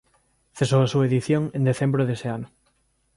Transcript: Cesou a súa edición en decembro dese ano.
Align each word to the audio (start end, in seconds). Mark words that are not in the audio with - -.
Cesou 0.57 0.81
a 0.83 0.91
súa 0.93 1.07
edición 1.09 1.43
en 1.57 1.61
decembro 1.69 2.01
dese 2.09 2.27
ano. 2.37 2.47